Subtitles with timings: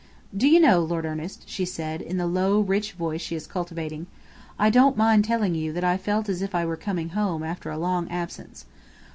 [0.35, 4.07] "Do you know, Lord Ernest," she said, in the low, rich voice she is cultivating,
[4.57, 7.69] "I don't mind telling you that I felt as if I were coming home, after
[7.69, 8.65] a long absence.